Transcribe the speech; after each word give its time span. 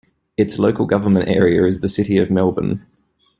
Its 0.35 0.57
local 0.57 0.87
government 0.87 1.29
area 1.29 1.63
is 1.65 1.81
the 1.81 1.87
City 1.87 2.17
of 2.17 2.31
Melbourne. 2.31 2.83